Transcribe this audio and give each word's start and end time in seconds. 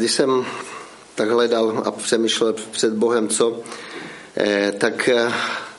když 0.00 0.12
jsem 0.12 0.46
tak 1.14 1.30
hledal 1.30 1.82
a 1.84 1.90
přemýšlel 1.90 2.54
před 2.70 2.92
Bohem, 2.92 3.28
co, 3.28 3.60
tak 4.78 5.10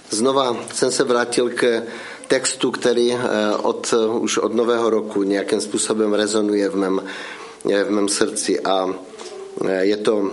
znova 0.10 0.58
jsem 0.74 0.92
se 0.92 1.04
vrátil 1.04 1.50
k 1.50 1.82
textu, 2.28 2.72
který 2.72 3.18
od, 3.62 3.94
už 4.20 4.38
od 4.38 4.54
nového 4.54 4.90
roku 4.90 5.24
nějakým 5.24 5.62
způsobem 5.62 6.14
rezonuje 6.14 6.70
v 6.70 6.76
mém, 6.76 7.02
v 7.64 7.90
mém 7.90 8.10
srdci. 8.10 8.60
A 8.60 8.94
je 9.80 9.98
to 9.98 10.32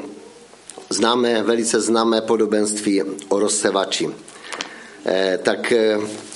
známé, 0.91 1.43
velice 1.43 1.81
známé 1.81 2.21
podobenství 2.21 3.03
o 3.29 3.39
rozsevači. 3.39 4.11
Tak 5.43 5.73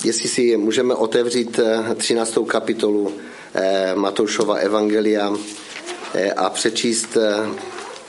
jestli 0.03 0.29
si 0.29 0.57
můžeme 0.57 0.95
otevřít 0.95 1.59
13. 1.97 2.37
kapitolu 2.47 3.11
Matoušova 3.95 4.55
Evangelia 4.55 5.33
a 6.37 6.49
přečíst 6.49 7.17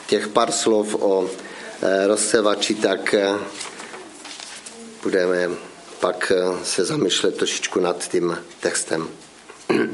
těch 0.07 0.29
pár 0.29 0.53
slov 0.53 0.95
o 0.95 1.31
rozsevači, 2.07 2.75
tak 2.75 3.15
budeme 5.03 5.49
pak 6.01 6.33
se 6.63 6.85
zamýšlet 6.85 7.37
trošičku 7.37 7.81
nad 7.81 8.09
tím 8.09 8.39
textem. 8.61 9.09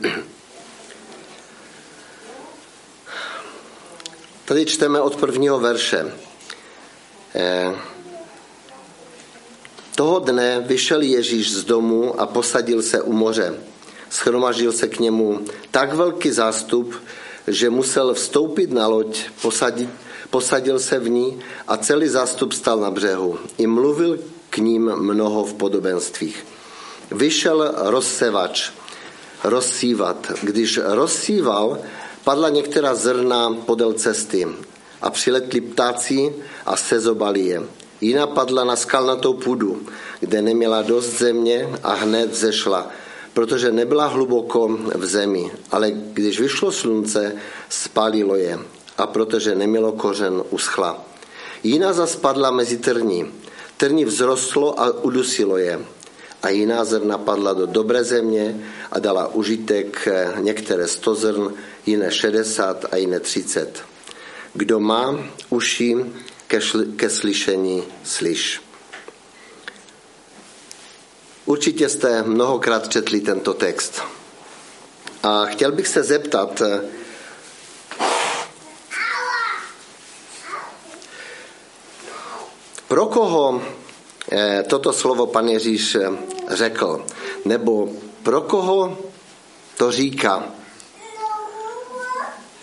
Tady 4.45 4.67
čteme 4.67 5.01
od 5.01 5.17
prvního 5.17 5.59
verše. 5.59 6.13
Toho 9.95 10.19
dne 10.19 10.61
vyšel 10.61 11.01
Ježíš 11.01 11.53
z 11.53 11.65
domu 11.65 12.21
a 12.21 12.27
posadil 12.27 12.83
se 12.83 13.03
u 13.03 13.13
moře. 13.13 13.55
Schromaždil 14.11 14.73
se 14.73 14.89
k 14.89 14.99
němu 14.99 15.41
tak 15.71 15.93
velký 15.93 16.31
zástup, 16.31 16.95
že 17.47 17.71
musel 17.71 18.15
vstoupit 18.15 18.71
na 18.71 18.87
loď, 18.87 19.21
posadit, 19.43 19.91
posadil 20.31 20.79
se 20.79 20.99
v 20.99 21.09
ní 21.09 21.39
a 21.69 21.77
celý 21.77 22.09
zástup 22.09 22.53
stal 22.53 22.81
na 22.81 22.91
břehu. 22.91 23.39
I 23.59 23.67
mluvil 23.67 24.19
k 24.51 24.59
ním 24.59 24.93
mnoho 24.97 25.45
v 25.45 25.55
podobenstvích. 25.55 26.47
Vyšel 27.11 27.75
rozsevač, 27.77 28.71
rozsívat. 29.45 30.33
Když 30.43 30.81
rozsíval, 30.85 31.79
padla 32.25 32.49
některá 32.49 32.95
zrna 32.95 33.57
podél 33.67 33.93
cesty 33.93 34.47
a 35.03 35.11
přiletli 35.11 35.61
ptáci 35.61 36.35
a 36.67 36.77
sezobali 36.77 37.41
je. 37.41 37.63
Jiná 38.01 38.27
padla 38.27 38.65
na 38.65 38.77
skalnatou 38.77 39.33
půdu, 39.33 39.83
kde 40.21 40.43
neměla 40.43 40.83
dost 40.83 41.19
země 41.19 41.69
a 41.83 41.95
hned 41.95 42.35
zešla, 42.35 42.87
protože 43.35 43.73
nebyla 43.73 44.07
hluboko 44.07 44.79
v 44.95 45.07
zemi, 45.07 45.51
ale 45.71 45.91
když 45.91 46.41
vyšlo 46.41 46.73
slunce, 46.73 47.37
spálilo 47.69 48.37
je 48.37 48.59
a 48.99 49.07
protože 49.07 49.55
nemělo 49.55 49.93
kořen, 49.93 50.43
uschla. 50.51 51.05
Jiná 51.63 51.93
zas 51.93 52.17
padla 52.17 52.51
mezi 52.51 52.77
trní. 52.77 53.33
Trní 53.77 54.05
vzrostlo 54.05 54.81
a 54.81 55.05
udusilo 55.05 55.57
je. 55.57 55.81
A 56.43 56.49
jiná 56.49 56.85
zrna 56.85 57.19
padla 57.19 57.53
do 57.53 57.67
dobré 57.67 58.05
země 58.05 58.61
a 58.93 58.99
dala 58.99 59.35
užitek 59.35 60.09
některé 60.39 60.89
sto 60.89 61.15
zrn, 61.15 61.55
jiné 61.87 62.11
šedesát 62.11 62.85
a 62.91 62.97
jiné 62.97 63.21
třicet. 63.21 63.83
Kdo 64.55 64.81
má 64.81 65.21
uši 65.51 65.97
ke, 66.47 66.61
šli, 66.61 66.87
ke 66.87 67.11
slyšení, 67.11 67.83
slyš. 68.05 68.61
Určitě 71.51 71.89
jste 71.89 72.23
mnohokrát 72.23 72.89
četli 72.89 73.21
tento 73.21 73.55
text. 73.55 74.03
A 75.23 75.45
chtěl 75.45 75.73
bych 75.73 75.89
se 75.89 76.03
zeptat, 76.03 76.63
pro 82.89 83.07
koho 83.07 83.63
toto 84.69 84.93
slovo 84.93 85.27
pan 85.27 85.49
Ježíš 85.49 85.97
řekl, 86.49 87.07
nebo 87.45 87.89
pro 88.23 88.41
koho 88.41 88.99
to 89.77 89.93
říká. 89.93 90.45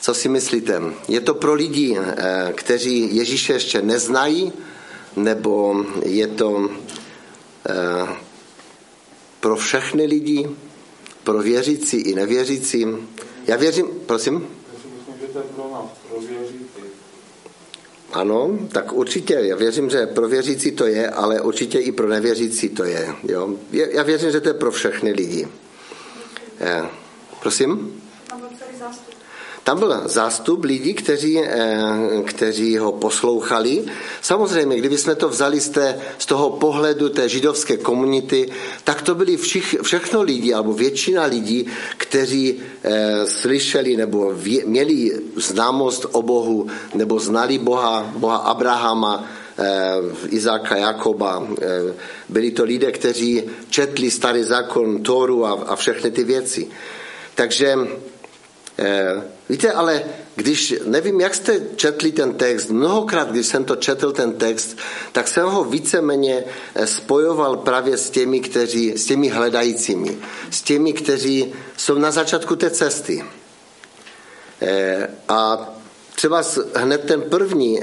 Co 0.02 0.14
si 0.14 0.30
myslíte? 0.30 0.82
Je 1.08 1.22
to 1.22 1.34
pro 1.34 1.54
lidi, 1.54 1.98
kteří 2.56 3.16
Ježíše 3.16 3.54
ještě 3.54 3.82
neznají, 3.82 4.54
nebo 5.16 5.76
je 6.06 6.28
to 6.28 6.70
pro 9.48 9.56
všechny 9.56 10.06
lidi, 10.06 10.50
pro 11.24 11.40
věřící 11.40 11.98
i 11.98 12.16
nevěřící. 12.16 12.86
Já 13.48 13.56
věřím, 13.56 13.86
prosím? 14.06 14.48
Ano, 18.14 18.60
tak 18.72 18.94
určitě. 18.94 19.34
Já 19.34 19.56
věřím, 19.56 19.90
že 19.90 20.06
pro 20.08 20.28
věřící 20.28 20.72
to 20.72 20.86
je, 20.86 21.10
ale 21.10 21.42
určitě 21.42 21.80
i 21.80 21.92
pro 21.92 22.08
nevěřící 22.08 22.70
to 22.70 22.84
je. 22.84 23.16
Jo? 23.24 23.56
Já 23.72 24.04
věřím, 24.04 24.32
že 24.32 24.42
to 24.42 24.50
je 24.50 24.54
pro 24.54 24.72
všechny 24.72 25.12
lidi. 25.12 25.48
Eh, 26.60 26.86
prosím? 27.42 28.02
Tam 29.68 29.80
byl 29.80 30.02
zástup 30.06 30.64
lidí, 30.64 30.94
kteří, 30.94 31.44
kteří 32.26 32.78
ho 32.78 32.92
poslouchali. 32.92 33.84
Samozřejmě, 34.22 34.78
kdybychom 34.78 35.16
to 35.16 35.30
vzali 35.30 35.60
z, 35.60 35.70
té, 35.70 36.00
z 36.18 36.26
toho 36.26 36.50
pohledu 36.50 37.10
té 37.10 37.30
židovské 37.30 37.78
komunity, 37.78 38.48
tak 38.84 39.02
to 39.02 39.16
byli 39.16 39.38
všich, 39.38 39.76
všechno 39.84 40.22
lidi, 40.22 40.54
alebo 40.54 40.74
většina 40.74 41.24
lidí, 41.24 41.68
kteří 41.98 42.64
eh, 42.84 43.28
slyšeli 43.28 43.98
nebo 43.98 44.32
vě, 44.32 44.66
měli 44.66 45.12
známost 45.36 46.06
o 46.12 46.22
Bohu, 46.22 46.68
nebo 46.96 47.20
znali 47.20 47.58
Boha, 47.60 48.08
Boha 48.16 48.38
Abrahama, 48.38 49.28
eh, 49.60 49.96
Izáka, 50.30 50.76
Jakoba. 50.76 51.44
Eh, 51.44 51.94
byli 52.30 52.52
to 52.52 52.64
lidé, 52.64 52.92
kteří 52.92 53.44
četli 53.70 54.12
starý 54.12 54.44
zákon, 54.44 55.04
Tóru 55.04 55.46
a, 55.46 55.52
a 55.52 55.76
všechny 55.76 56.12
ty 56.12 56.24
věci. 56.24 56.68
Takže 57.36 57.76
Eh, 58.80 59.22
víte, 59.50 59.72
ale 59.72 60.04
když, 60.36 60.76
nevím, 60.86 61.22
jak 61.22 61.36
jste 61.36 61.62
četli 61.76 62.12
ten 62.12 62.34
text, 62.34 62.70
mnohokrát, 62.70 63.32
když 63.32 63.48
jsem 63.48 63.66
to 63.66 63.76
četl 63.76 64.12
ten 64.12 64.34
text, 64.34 64.78
tak 65.12 65.28
jsem 65.28 65.46
ho 65.46 65.64
víceméně 65.64 66.44
eh, 66.76 66.88
spojoval 66.88 67.58
právě 67.58 67.98
s 67.98 68.10
těmi, 68.10 68.40
kteří, 68.40 68.92
s 68.92 69.06
těmi 69.06 69.30
hledajícími, 69.30 70.18
s 70.50 70.62
těmi, 70.62 70.94
kteří 70.94 71.54
jsou 71.78 71.98
na 71.98 72.12
začátku 72.12 72.56
té 72.56 72.70
cesty. 72.70 73.24
Eh, 74.62 75.08
a 75.28 75.70
třeba 76.16 76.42
hned 76.76 77.04
ten 77.04 77.22
první, 77.22 77.80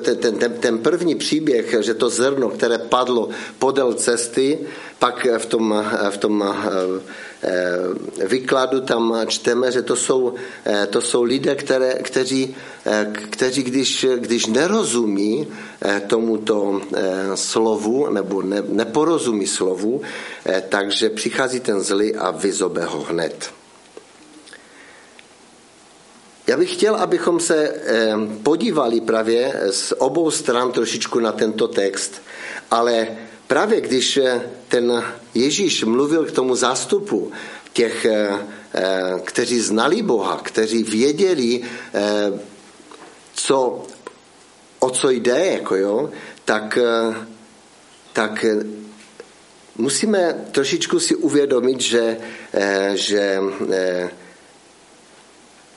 ten, 0.00 0.16
ten, 0.16 0.52
ten 0.52 0.78
první 0.78 1.14
příběh, 1.14 1.74
že 1.80 1.94
to 1.94 2.08
zrno, 2.08 2.48
které 2.48 2.78
padlo 2.78 3.28
podél 3.58 3.92
cesty, 3.94 4.58
pak 4.98 5.26
v 5.38 5.46
tom, 5.46 5.84
v 6.10 6.16
tom 6.16 6.54
Eh, 7.42 8.26
výkladu 8.26 8.80
tam 8.80 9.14
čteme, 9.26 9.72
že 9.72 9.82
to 9.82 9.96
jsou, 9.96 10.34
eh, 10.66 10.86
to 10.90 11.00
jsou 11.00 11.22
lidé, 11.22 11.54
které, 11.54 11.94
kteří, 12.02 12.56
eh, 12.86 13.06
kteří 13.30 13.62
když, 13.62 14.06
když 14.16 14.46
nerozumí 14.46 15.46
tomuto 16.06 16.80
slovu 17.34 18.10
nebo 18.10 18.42
ne, 18.42 18.62
neporozumí 18.68 19.46
slovu, 19.46 20.02
takže 20.68 21.10
přichází 21.10 21.60
ten 21.60 21.80
zlý 21.80 22.14
a 22.14 22.30
vyzobe 22.30 22.84
ho 22.84 23.00
hned. 23.00 23.57
Já 26.48 26.56
bych 26.56 26.74
chtěl, 26.74 26.96
abychom 26.96 27.40
se 27.40 27.74
podívali 28.42 29.00
právě 29.00 29.60
z 29.70 29.92
obou 29.98 30.30
stran 30.30 30.72
trošičku 30.72 31.20
na 31.20 31.32
tento 31.32 31.68
text, 31.68 32.22
ale 32.70 33.08
Právě 33.48 33.80
když 33.80 34.16
eh, 34.16 34.42
ten 34.68 35.04
Ježíš 35.34 35.84
mluvil 35.84 36.24
k 36.24 36.32
tomu 36.32 36.54
zástupu 36.54 37.32
těch, 37.72 38.04
eh, 38.04 38.28
eh, 38.74 39.20
kteří 39.24 39.60
znali 39.60 40.02
Boha, 40.02 40.40
kteří 40.44 40.82
věděli, 40.82 41.60
co, 43.34 43.82
o 44.78 44.90
co 44.90 45.10
jde, 45.10 45.46
jako 45.46 45.76
jo, 45.76 46.10
tak, 46.44 46.78
tak 48.12 48.44
musíme 49.76 50.44
trošičku 50.52 51.00
si 51.00 51.14
uvědomit, 51.14 51.80
že, 51.80 52.16
že 52.94 53.40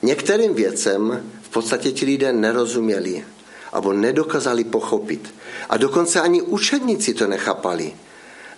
některým 0.02 0.54
věcem 0.54 1.24
v 1.42 1.48
podstatě 1.48 1.92
ti 1.92 2.04
lidé 2.04 2.32
nerozuměli 2.32 3.24
nebo 3.74 3.92
nedokázali 3.92 4.64
pochopit. 4.64 5.34
A 5.68 5.76
dokonce 5.76 6.20
ani 6.20 6.42
učedníci 6.42 7.14
to 7.14 7.26
nechápali. 7.26 7.92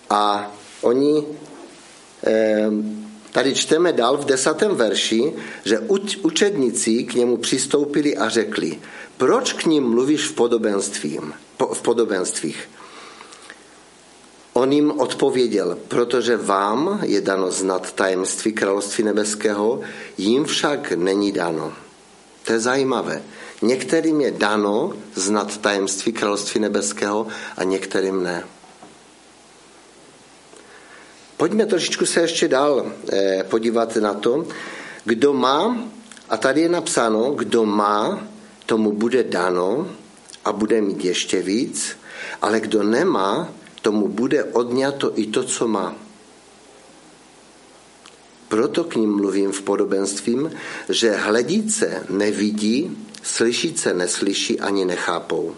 A 0.09 0.51
oni, 0.81 1.23
tady 3.31 3.55
čteme 3.55 3.93
dál 3.93 4.17
v 4.17 4.25
desátém 4.25 4.75
verši, 4.75 5.33
že 5.65 5.79
učedníci 6.21 7.03
k 7.03 7.13
němu 7.13 7.37
přistoupili 7.37 8.17
a 8.17 8.29
řekli, 8.29 8.79
proč 9.17 9.53
k 9.53 9.65
ním 9.65 9.83
mluvíš 9.83 10.27
v, 10.27 10.33
podobenstvím, 10.33 11.33
v 11.73 11.81
podobenstvích? 11.81 12.69
On 14.57 14.71
jim 14.71 14.91
odpověděl, 14.91 15.77
protože 15.87 16.37
vám 16.37 16.99
je 17.03 17.21
dano 17.21 17.51
znat 17.51 17.91
tajemství 17.91 18.53
království 18.53 19.03
nebeského, 19.03 19.81
jim 20.17 20.45
však 20.45 20.91
není 20.91 21.31
dáno. 21.31 21.73
To 22.45 22.53
je 22.53 22.59
zajímavé. 22.59 23.23
Některým 23.61 24.21
je 24.21 24.31
dano 24.31 24.93
znat 25.15 25.57
tajemství 25.57 26.13
království 26.13 26.59
nebeského 26.59 27.27
a 27.57 27.63
některým 27.63 28.23
ne. 28.23 28.43
Pojďme 31.37 31.65
trošičku 31.65 32.05
se 32.05 32.21
ještě 32.21 32.47
dál 32.47 32.91
eh, 33.13 33.43
podívat 33.43 33.95
na 33.95 34.13
to, 34.13 34.47
kdo 35.05 35.33
má, 35.33 35.77
a 36.29 36.37
tady 36.37 36.61
je 36.61 36.69
napsáno, 36.69 37.31
kdo 37.31 37.65
má, 37.65 38.27
tomu 38.65 38.91
bude 38.91 39.23
dano 39.23 39.87
a 40.45 40.51
bude 40.51 40.81
mít 40.81 41.05
ještě 41.05 41.41
víc, 41.41 41.97
ale 42.41 42.59
kdo 42.59 42.83
nemá, 42.83 43.49
tomu 43.85 44.09
bude 44.09 44.41
odňato 44.43 45.13
i 45.13 45.29
to, 45.29 45.45
co 45.45 45.67
má. 45.69 45.93
Proto 48.49 48.83
k 48.83 48.95
ním 48.97 49.13
mluvím 49.13 49.51
v 49.53 49.61
podobenstvím, 49.61 50.49
že 50.89 51.13
hledíce 51.13 52.09
nevidí, 52.09 52.97
slyšíce 53.21 53.93
neslyší 53.93 54.59
ani 54.59 54.85
nechápou. 54.85 55.53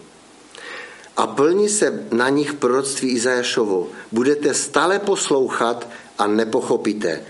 A 1.16 1.26
plní 1.26 1.68
se 1.68 2.06
na 2.12 2.28
nich 2.28 2.52
proroctví 2.52 3.08
Izajašovo. 3.08 3.88
Budete 4.12 4.54
stále 4.54 4.98
poslouchat 4.98 5.88
a 6.18 6.26
nepochopíte. 6.26 7.24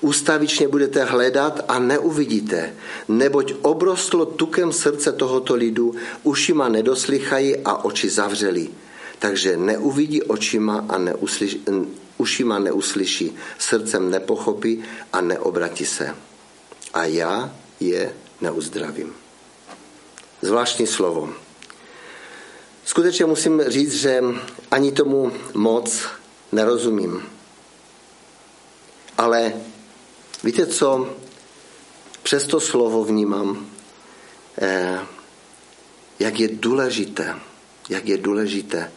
Ústavičně 0.00 0.68
budete 0.68 1.04
hledat 1.04 1.60
a 1.68 1.78
neuvidíte, 1.78 2.74
neboť 3.08 3.54
obrostlo 3.62 4.26
tukem 4.26 4.72
srdce 4.72 5.12
tohoto 5.12 5.54
lidu, 5.54 5.94
ušima 6.22 6.68
nedoslychají 6.68 7.56
a 7.64 7.84
oči 7.84 8.10
zavřeli. 8.10 8.87
Takže 9.18 9.56
neuvidí 9.56 10.22
očima 10.22 10.84
a 10.88 10.98
neuslyší, 10.98 11.64
ušima 12.18 12.58
neuslyší, 12.58 13.36
srdcem 13.58 14.10
nepochopí 14.10 14.82
a 15.12 15.20
neobratí 15.20 15.86
se. 15.86 16.14
A 16.94 17.04
já 17.04 17.52
je 17.80 18.14
neuzdravím. 18.40 19.14
Zvláštní 20.42 20.86
slovo. 20.86 21.34
Skutečně 22.84 23.24
musím 23.24 23.62
říct, 23.62 23.94
že 23.94 24.22
ani 24.70 24.92
tomu 24.92 25.32
moc 25.54 26.06
nerozumím. 26.52 27.22
Ale 29.18 29.52
víte 30.44 30.66
co? 30.66 31.16
Přes 32.22 32.46
to 32.46 32.60
slovo 32.60 33.04
vnímám, 33.04 33.66
eh, 34.60 35.00
jak 36.18 36.40
je 36.40 36.48
důležité, 36.48 37.34
jak 37.88 38.08
je 38.08 38.18
důležité 38.18 38.92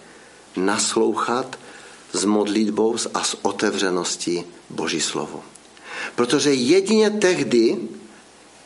naslouchat 0.56 1.59
s 2.13 2.25
modlitbou 2.25 2.95
a 3.13 3.24
s 3.24 3.38
otevřeností 3.42 4.44
Boží 4.69 5.01
slovo. 5.01 5.44
Protože 6.15 6.53
jedině 6.53 7.09
tehdy 7.09 7.77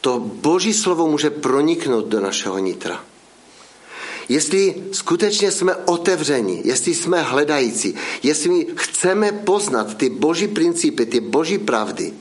to 0.02 0.20
Boží 0.20 0.74
slovo 0.74 1.08
může 1.08 1.30
proniknout 1.30 2.06
do 2.06 2.20
našeho 2.20 2.58
nitra. 2.58 3.04
Jestli 4.30 4.84
skutečně 4.92 5.52
jsme 5.52 5.76
otevřeni, 5.76 6.62
jestli 6.66 6.96
jsme 6.96 7.22
hledající, 7.22 7.96
jestli 8.24 8.68
chceme 8.76 9.32
poznat 9.32 9.98
ty 9.98 10.10
boží 10.10 10.48
principy, 10.48 11.06
ty 11.06 11.20
boží 11.20 11.58
pravdy, 11.58 12.14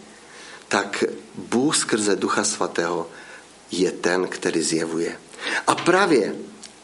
tak 0.69 1.05
Bůh 1.35 1.77
skrze 1.77 2.17
Ducha 2.17 2.45
Svatého 2.45 3.09
je 3.71 3.93
ten, 3.93 4.29
který 4.29 4.63
zjevuje. 4.63 5.17
A 5.67 5.75
právě 5.75 6.35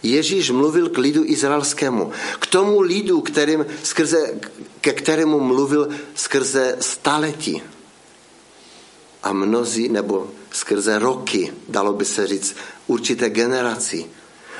Ježíš 0.02 0.50
mluvil 0.50 0.88
k 0.88 0.98
lidu 0.98 1.24
izraelskému, 1.24 2.12
k 2.38 2.46
tomu 2.46 2.80
lidu, 2.80 3.20
kterým, 3.20 3.66
skrze, 3.82 4.40
ke 4.80 4.92
kterému 4.92 5.40
mluvil 5.40 5.88
skrze 6.14 6.76
staletí. 6.80 7.62
A 9.22 9.32
mnozí, 9.32 9.88
nebo 9.88 10.30
skrze 10.50 10.98
roky, 10.98 11.52
dalo 11.68 11.92
by 11.92 12.04
se 12.04 12.26
říct, 12.26 12.56
určité 12.86 13.30
generaci. 13.30 14.06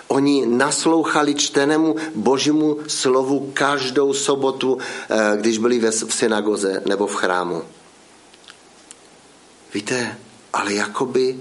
Oni 0.08 0.46
naslouchali 0.46 1.34
čtenému 1.34 1.96
božímu 2.14 2.78
slovu 2.86 3.50
každou 3.54 4.12
sobotu, 4.12 4.78
eh, 4.78 5.36
když 5.36 5.58
byli 5.58 5.78
v 5.78 6.14
synagoze 6.14 6.82
nebo 6.86 7.06
v 7.06 7.14
chrámu. 7.14 7.62
Víte, 9.74 10.18
ale 10.52 10.74
jakoby, 10.74 11.40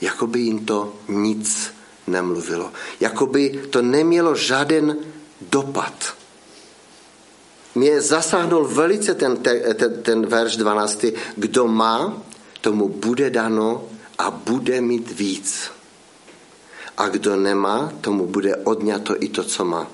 jakoby 0.00 0.40
jim 0.40 0.66
to 0.66 0.92
nic 1.08 1.72
nemluvilo. 2.10 2.72
Jakoby 3.00 3.50
to 3.70 3.82
nemělo 3.82 4.34
žádný 4.34 4.94
dopad. 5.40 6.14
Mě 7.74 8.00
zasáhnul 8.00 8.68
velice 8.68 9.14
ten, 9.14 9.36
ten, 9.36 10.02
ten 10.02 10.26
verš 10.26 10.56
12. 10.56 11.04
Kdo 11.36 11.66
má, 11.66 12.22
tomu 12.60 12.88
bude 12.88 13.30
dano 13.30 13.88
a 14.18 14.30
bude 14.30 14.80
mít 14.80 15.10
víc. 15.10 15.70
A 16.96 17.08
kdo 17.08 17.36
nemá, 17.36 17.92
tomu 18.00 18.26
bude 18.26 18.56
odňato 18.56 19.22
i 19.22 19.28
to, 19.28 19.44
co 19.44 19.64
má. 19.64 19.86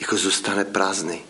Jako 0.00 0.16
zůstane 0.16 0.64
prázdný. 0.64 1.29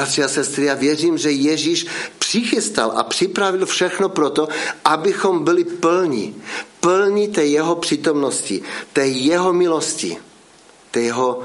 Bratři 0.00 0.24
a 0.24 0.28
sestry, 0.28 0.64
já 0.64 0.74
věřím, 0.74 1.18
že 1.18 1.30
Ježíš 1.30 1.86
přichystal 2.18 2.92
a 2.96 3.02
připravil 3.02 3.66
všechno 3.66 4.08
proto, 4.08 4.48
abychom 4.84 5.44
byli 5.44 5.64
plní. 5.64 6.42
Plní 6.80 7.28
té 7.28 7.44
jeho 7.44 7.76
přítomnosti, 7.76 8.62
té 8.92 9.06
jeho 9.06 9.52
milosti, 9.52 10.16
té 10.90 11.00
jeho, 11.00 11.42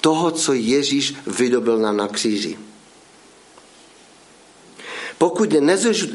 toho, 0.00 0.30
co 0.30 0.52
Ježíš 0.52 1.14
vydobil 1.26 1.78
nám 1.78 1.96
na 1.96 2.08
kříži. 2.08 2.58
Pokud 5.18 5.52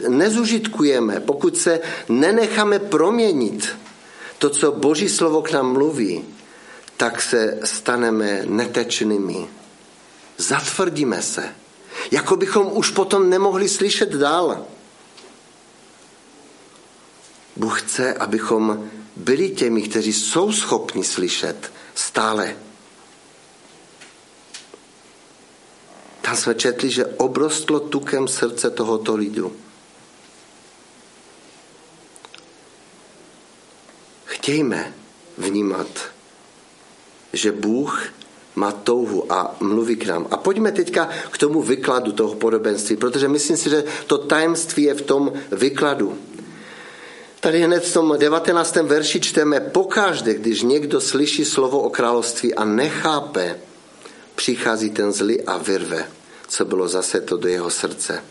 nezužitkujeme, 0.07 1.19
pokud 1.19 1.57
se 1.57 1.79
nenecháme 2.09 2.79
proměnit 2.79 3.69
to, 4.37 4.49
co 4.49 4.71
Boží 4.71 5.09
slovo 5.09 5.41
k 5.41 5.51
nám 5.51 5.73
mluví, 5.73 6.25
tak 6.97 7.21
se 7.21 7.59
staneme 7.63 8.41
netečnými. 8.45 9.47
Zatvrdíme 10.37 11.21
se. 11.21 11.58
Jako 12.11 12.35
bychom 12.35 12.77
už 12.77 12.89
potom 12.91 13.29
nemohli 13.29 13.69
slyšet 13.69 14.09
dál. 14.09 14.65
Bůh 17.55 17.81
chce, 17.81 18.13
abychom 18.13 18.89
byli 19.15 19.49
těmi, 19.49 19.81
kteří 19.81 20.13
jsou 20.13 20.51
schopni 20.51 21.03
slyšet 21.03 21.71
stále. 21.95 22.55
Tam 26.21 26.37
jsme 26.37 26.55
četli, 26.55 26.89
že 26.89 27.05
obrostlo 27.05 27.79
tukem 27.79 28.27
srdce 28.27 28.69
tohoto 28.69 29.15
lidu. 29.15 29.55
Chtějme 34.25 34.93
vnímat, 35.37 35.87
že 37.33 37.51
Bůh 37.51 38.03
má 38.59 38.71
touhu 38.71 39.23
a 39.31 39.55
mluví 39.59 39.95
k 39.95 40.05
nám. 40.05 40.27
A 40.31 40.37
pojďme 40.37 40.71
teďka 40.71 41.09
k 41.31 41.37
tomu 41.37 41.61
vykladu 41.61 42.11
toho 42.11 42.35
podobenství, 42.35 42.95
protože 42.99 43.27
myslím 43.27 43.57
si, 43.57 43.69
že 43.69 43.83
to 44.07 44.17
tajemství 44.17 44.83
je 44.83 44.93
v 44.93 45.01
tom 45.01 45.31
vykladu. 45.51 46.17
Tady 47.39 47.61
hned 47.61 47.83
v 47.83 47.93
tom 47.93 48.15
19. 48.17 48.75
verši 48.75 49.19
čteme, 49.19 49.59
pokaždé, 49.59 50.33
když 50.33 50.61
někdo 50.61 51.01
slyší 51.01 51.45
slovo 51.45 51.79
o 51.79 51.89
království 51.89 52.55
a 52.55 52.65
nechápe, 52.65 53.55
přichází 54.35 54.89
ten 54.89 55.11
zlý 55.11 55.41
a 55.41 55.57
vyrve, 55.57 56.07
co 56.47 56.65
bylo 56.65 56.87
zase 56.87 57.21
to 57.21 57.37
do 57.37 57.47
jeho 57.47 57.69
srdce. 57.69 58.23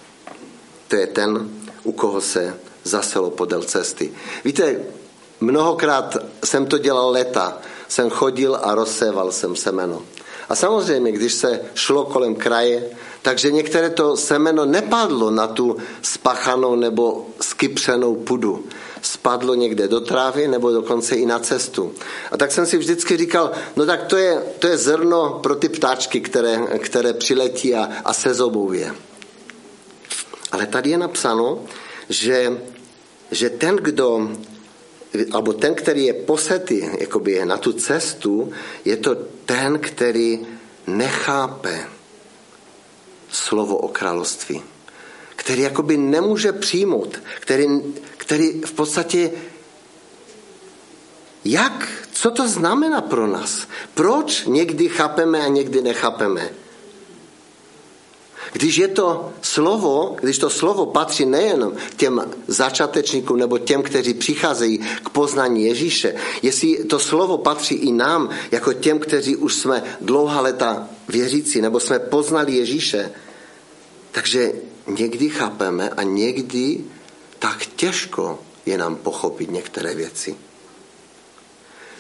To 0.89 0.97
je 0.97 1.07
ten, 1.07 1.49
u 1.85 1.93
koho 1.93 2.21
se 2.21 2.57
zaselo 2.85 3.31
podél 3.31 3.63
cesty. 3.63 4.13
Víte, 4.45 4.81
mnohokrát 5.41 6.17
jsem 6.45 6.67
to 6.67 6.79
dělal 6.79 7.11
leta, 7.11 7.59
jsem 7.89 8.11
chodil 8.11 8.59
a 8.63 8.75
rozséval 8.75 9.33
jsem 9.33 9.57
semeno. 9.57 10.03
A 10.49 10.55
samozřejmě, 10.55 11.13
když 11.13 11.33
se 11.35 11.61
šlo 11.75 12.05
kolem 12.05 12.35
kraje, 12.35 12.91
takže 13.23 13.53
některé 13.53 13.91
to 13.91 14.17
semeno 14.17 14.65
nepadlo 14.65 15.31
na 15.31 15.47
tu 15.47 15.77
spachanou 16.03 16.77
nebo 16.77 17.27
skypřenou 17.41 18.15
pudu. 18.15 18.65
Spadlo 19.03 19.55
někde 19.55 19.89
do 19.89 20.01
trávy 20.01 20.49
nebo 20.49 20.73
dokonce 20.73 21.15
i 21.17 21.27
na 21.27 21.39
cestu. 21.39 21.93
A 22.33 22.37
tak 22.37 22.53
jsem 22.53 22.67
si 22.67 22.79
vždycky 22.79 23.17
říkal, 23.17 23.51
no 23.77 23.87
tak 23.87 24.07
to 24.07 24.17
je, 24.17 24.43
to 24.59 24.67
je 24.67 24.79
zrno 24.79 25.41
pro 25.43 25.55
ty 25.55 25.69
ptáčky, 25.69 26.21
které, 26.21 26.59
které 26.79 27.13
přiletí 27.13 27.75
a, 27.75 27.89
a 28.05 28.13
se 28.13 28.35
je. 28.73 28.95
Ale 30.53 30.67
tady 30.67 30.91
je 30.91 30.99
napsáno, 30.99 31.59
že, 32.09 32.59
že 33.31 33.51
ten, 33.51 33.77
kdo 33.77 34.31
alebo 35.33 35.53
ten, 35.53 35.75
který 35.75 36.05
je 36.05 36.13
posetý 36.13 36.83
jakoby 36.99 37.45
na 37.45 37.57
tu 37.57 37.73
cestu, 37.73 38.53
je 38.85 38.97
to 38.97 39.15
ten, 39.45 39.79
který 39.79 40.47
nechápe 40.87 41.89
slovo 43.31 43.77
o 43.77 43.89
království. 43.89 44.63
Který 45.37 45.63
jakoby 45.63 45.97
nemůže 45.97 46.53
přijmout, 46.53 47.23
který, 47.41 47.67
který 48.17 48.61
v 48.61 48.73
podstatě 48.73 49.31
jak? 51.45 51.89
Co 52.13 52.31
to 52.31 52.49
znamená 52.49 53.01
pro 53.01 53.27
nás? 53.27 53.69
Proč 53.95 54.45
někdy 54.45 54.89
chápeme 54.89 55.41
a 55.41 55.49
někdy 55.49 55.83
nechápeme? 55.83 56.51
Když 58.53 58.77
je 58.77 58.89
to 58.89 59.33
slovo, 59.43 60.17
když 60.21 60.39
to 60.39 60.51
slovo 60.51 60.87
patří 60.87 61.27
nejen 61.27 61.73
těm 61.97 62.31
začátečníkům 62.47 63.37
nebo 63.37 63.59
těm, 63.59 63.83
kteří 63.83 64.15
přicházejí 64.15 64.79
k 64.79 65.09
poznání 65.09 65.65
Ježíše, 65.65 66.15
jestli 66.43 66.85
to 66.85 66.99
slovo 66.99 67.39
patří 67.39 67.75
i 67.75 67.93
nám, 67.93 68.31
jako 68.51 68.73
těm, 68.73 68.99
kteří 68.99 69.37
už 69.37 69.55
jsme 69.55 69.83
dlouhá 70.01 70.41
leta 70.41 70.89
věřící 71.09 71.61
nebo 71.61 71.81
jsme 71.81 71.99
poznali 71.99 72.53
Ježíše, 72.53 73.13
takže 74.13 74.53
někdy 74.87 75.29
chápeme 75.29 75.89
a 75.91 76.03
někdy 76.03 76.85
tak 77.39 77.67
těžko 77.67 78.39
je 78.67 78.79
nám 78.79 78.97
pochopit 78.97 79.51
některé 79.51 79.95
věci. 79.95 80.37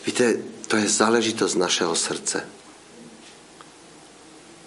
Víte, 0.06 0.36
to 0.68 0.76
je 0.76 0.88
záležitost 0.88 1.54
našeho 1.54 1.94
srdce. 1.96 2.46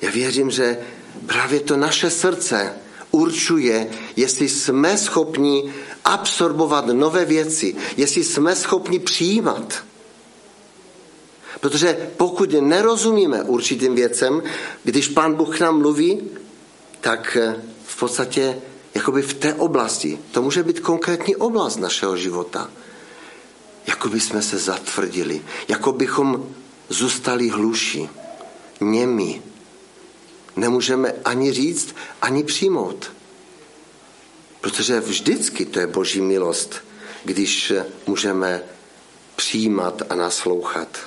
Já 0.02 0.12
věřím, 0.12 0.52
že 0.52 0.78
právě 1.26 1.60
to 1.60 1.78
naše 1.78 2.10
srdce 2.10 2.74
určuje, 3.12 3.88
jestli 4.16 4.50
jsme 4.50 4.98
schopni 4.98 5.74
absorbovat 6.06 6.86
nové 6.86 7.26
věci, 7.26 7.76
jestli 7.98 8.24
jsme 8.24 8.56
schopni 8.56 9.00
přijímat. 9.00 9.84
Protože 11.60 12.10
pokud 12.18 12.56
nerozumíme 12.60 13.44
určitým 13.44 13.96
věcem, 13.96 14.44
když 14.84 15.08
Pán 15.08 15.34
Bůh 15.34 15.58
k 15.58 15.60
nám 15.60 15.78
mluví, 15.78 16.22
tak 17.02 17.38
v 17.86 18.00
podstatě 18.00 18.62
jakoby 18.96 19.22
v 19.22 19.34
té 19.34 19.54
oblasti, 19.54 20.20
to 20.32 20.42
může 20.42 20.64
být 20.64 20.80
konkrétní 20.80 21.36
oblast 21.36 21.78
našeho 21.78 22.18
života, 22.18 22.70
jako 23.88 24.10
by 24.10 24.20
jsme 24.20 24.42
se 24.42 24.58
zatvrdili, 24.58 25.42
jako 25.68 25.92
bychom 25.92 26.46
zůstali 26.90 27.50
hluší, 27.50 28.10
němi, 28.82 29.42
nemůžeme 30.56 31.14
ani 31.26 31.52
říct, 31.52 31.96
ani 32.22 32.44
přijmout. 32.44 33.12
Protože 34.62 35.00
vždycky 35.00 35.66
to 35.66 35.80
je 35.80 35.88
boží 35.88 36.22
milost, 36.22 36.76
když 37.26 37.74
můžeme 38.08 38.64
přijímat 39.36 40.02
a 40.10 40.16
naslouchat. 40.16 40.98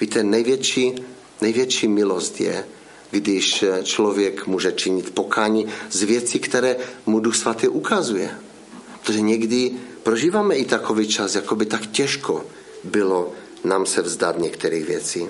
Víte, 0.00 0.22
největší, 0.22 0.94
největší 1.40 1.88
milost 1.88 2.40
je, 2.40 2.64
když 3.10 3.64
člověk 3.82 4.46
může 4.46 4.72
činit 4.72 5.14
pokání 5.14 5.66
z 5.90 6.02
věcí, 6.02 6.38
které 6.38 6.76
mu 7.06 7.20
Duch 7.20 7.36
Svatý 7.36 7.68
ukazuje. 7.68 8.30
Protože 9.00 9.20
někdy 9.20 9.72
prožíváme 10.02 10.54
i 10.54 10.64
takový 10.64 11.08
čas, 11.08 11.34
jako 11.34 11.56
by 11.56 11.66
tak 11.66 11.86
těžko 11.86 12.44
bylo 12.84 13.32
nám 13.64 13.86
se 13.86 14.02
vzdát 14.02 14.38
některých 14.38 14.84
věcí. 14.84 15.28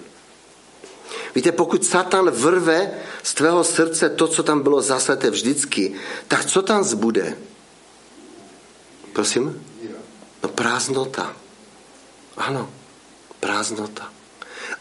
Víte, 1.39 1.53
pokud 1.53 1.85
Satan 1.85 2.31
vrve 2.31 2.91
z 3.23 3.35
tvého 3.35 3.65
srdce 3.65 4.09
to, 4.09 4.29
co 4.29 4.43
tam 4.43 4.63
bylo 4.63 4.83
zaseté 4.83 5.31
vždycky, 5.31 5.95
tak 6.29 6.45
co 6.45 6.63
tam 6.63 6.85
zbude? 6.85 7.37
Prosím? 9.13 9.63
No 10.43 10.49
prázdnota. 10.49 11.37
Ano, 12.37 12.71
prázdnota. 13.41 14.11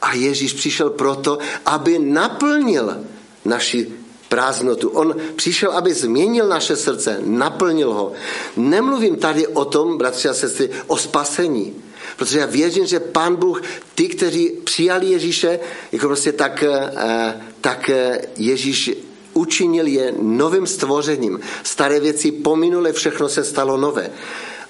A 0.01 0.13
Ježíš 0.13 0.53
přišel 0.53 0.89
proto, 0.89 1.37
aby 1.65 1.99
naplnil 1.99 3.05
naši 3.45 3.93
prázdnotu. 4.29 4.89
On 4.89 5.15
přišel, 5.35 5.71
aby 5.71 5.93
změnil 5.93 6.47
naše 6.47 6.75
srdce, 6.75 7.21
naplnil 7.21 7.93
ho. 7.93 8.13
Nemluvím 8.55 9.15
tady 9.15 9.47
o 9.47 9.65
tom, 9.65 9.97
bratři 9.97 10.29
a 10.29 10.33
sestry, 10.33 10.69
o 10.87 10.97
spasení. 10.97 11.83
Protože 12.15 12.39
já 12.39 12.45
věřím, 12.45 12.85
že 12.85 12.99
Pán 12.99 13.35
Bůh, 13.35 13.61
ty, 13.95 14.07
kteří 14.07 14.49
přijali 14.63 15.05
Ježíše, 15.05 15.59
jako 15.91 16.07
prostě 16.07 16.31
tak, 16.31 16.63
eh, 16.63 17.41
tak 17.61 17.89
eh, 17.89 18.21
Ježíš 18.37 18.91
učinil 19.33 19.87
je 19.87 20.13
novým 20.21 20.67
stvořením. 20.67 21.39
Staré 21.63 21.99
věci 21.99 22.31
pominuly, 22.31 22.93
všechno 22.93 23.29
se 23.29 23.43
stalo 23.43 23.77
nové. 23.77 24.09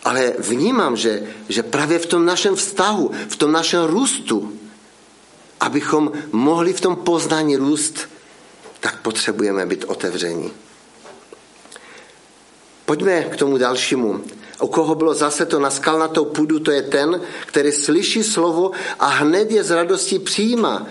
Ale 0.04 0.34
vnímám, 0.40 0.98
že, 0.98 1.24
že 1.50 1.64
právě 1.64 2.00
v 2.00 2.06
tom 2.06 2.26
našem 2.26 2.56
vztahu, 2.56 3.12
v 3.30 3.36
tom 3.36 3.52
našem 3.52 3.84
růstu, 3.84 4.54
abychom 5.60 6.12
mohli 6.32 6.74
v 6.74 6.82
tom 6.82 6.96
poznání 6.96 7.56
růst, 7.56 8.10
tak 8.80 9.02
potřebujeme 9.02 9.66
být 9.66 9.84
otevření. 9.88 10.52
Pojďme 12.86 13.24
k 13.24 13.36
tomu 13.36 13.58
dalšímu. 13.58 14.24
U 14.62 14.68
koho 14.68 14.96
bylo 14.96 15.14
zase 15.14 15.46
to 15.46 15.60
na 15.60 15.70
skalnatou 15.70 16.26
půdu, 16.26 16.60
to 16.60 16.72
je 16.72 16.82
ten, 16.82 17.22
který 17.46 17.72
slyší 17.72 18.24
slovo 18.24 18.72
a 19.00 19.08
hned 19.08 19.52
je 19.52 19.64
z 19.64 19.72
radostí 19.72 20.20
přijímá, 20.20 20.88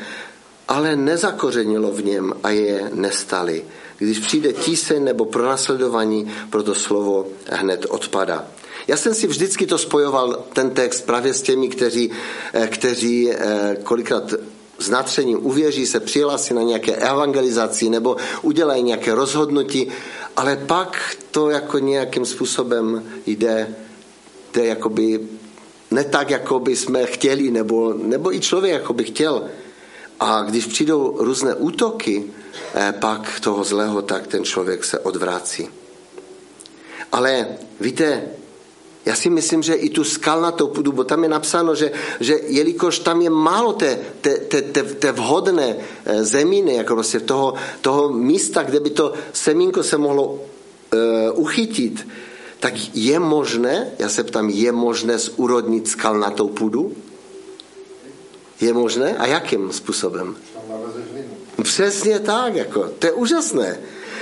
ale 0.69 0.97
nezakořenilo 0.97 1.91
v 1.91 2.05
něm 2.05 2.35
a 2.43 2.51
je 2.51 2.91
nestali. 2.95 3.65
Když 3.99 4.19
přijde 4.19 4.53
tíseň 4.53 5.05
nebo 5.05 5.25
pronásledování, 5.25 6.33
proto 6.51 6.75
slovo 6.75 7.27
hned 7.51 7.87
odpada. 7.89 8.45
Já 8.89 8.97
jsem 8.97 9.15
si 9.15 9.27
vždycky 9.27 9.67
to 9.67 9.79
spojoval, 9.79 10.45
ten 10.53 10.71
text, 10.71 11.01
právě 11.07 11.35
s 11.35 11.43
těmi, 11.43 11.69
kteří, 11.69 12.11
eh, 12.53 12.67
kteří 12.67 13.31
eh, 13.33 13.77
kolikrát 13.83 14.35
s 14.79 14.91
natřením 14.91 15.47
uvěří, 15.47 15.87
se 15.87 16.01
přihlásí 16.01 16.55
na 16.55 16.63
nějaké 16.63 16.97
evangelizaci 16.97 17.89
nebo 17.89 18.17
udělají 18.43 18.83
nějaké 18.83 19.15
rozhodnutí, 19.15 19.89
ale 20.37 20.57
pak 20.57 21.17
to 21.31 21.51
jako 21.51 21.79
nějakým 21.79 22.27
způsobem 22.27 23.13
jde, 23.27 23.75
jde 24.55 24.67
jakoby 24.67 25.29
ne 25.91 26.05
tak, 26.05 26.31
jako 26.31 26.61
by 26.61 26.77
jsme 26.77 27.07
chtěli, 27.07 27.51
nebo, 27.51 27.93
nebo 27.93 28.35
i 28.35 28.41
člověk 28.41 28.73
jako 28.73 28.93
by 28.93 29.05
chtěl. 29.05 29.45
A 30.21 30.43
když 30.43 30.67
přijdou 30.67 31.17
různé 31.19 31.55
útoky, 31.55 32.25
eh, 32.75 32.95
pak 33.01 33.41
toho 33.41 33.65
zlého, 33.65 34.03
tak 34.03 34.27
ten 34.27 34.45
člověk 34.45 34.85
se 34.85 34.99
odvrácí. 34.99 35.69
Ale 37.13 37.47
víte, 37.81 38.23
já 39.07 39.15
si 39.15 39.31
myslím, 39.31 39.63
že 39.63 39.75
i 39.75 39.91
tu 39.91 40.05
skalnatou 40.05 40.67
půdu, 40.67 40.93
bo 40.93 41.05
tam 41.05 41.23
je 41.23 41.29
napsáno, 41.29 41.75
že, 41.75 41.93
že 42.21 42.35
jelikož 42.47 42.99
tam 42.99 43.21
je 43.21 43.31
málo 43.31 43.73
té, 43.73 43.99
té, 44.21 44.37
té, 44.37 44.63
té, 44.63 44.83
té 44.83 45.13
vhodné 45.13 45.77
eh, 46.05 46.25
zeminy, 46.25 46.75
jako 46.75 46.95
prostě 46.95 47.21
toho, 47.21 47.55
toho 47.81 48.13
místa, 48.13 48.63
kde 48.63 48.81
by 48.81 48.91
to 48.91 49.13
semínko 49.33 49.83
se 49.83 49.99
mohlo 49.99 50.27
uh, 50.27 50.41
uchytit, 51.35 52.09
tak 52.61 52.75
je 52.95 53.19
možné, 53.19 53.91
já 53.99 54.09
se 54.09 54.25
ptám, 54.25 54.51
je 54.51 54.73
možné 54.73 55.19
zúrodnit 55.19 55.89
skalnatou 55.89 56.49
půdu? 56.49 56.93
Je 58.61 58.73
možné? 58.73 59.17
A 59.17 59.27
jakým 59.27 59.73
způsobem? 59.73 60.37
Přesně 61.63 62.21
tak, 62.21 62.55
jako, 62.55 62.91
to 62.99 63.07
je 63.07 63.13
úžasné. 63.13 63.79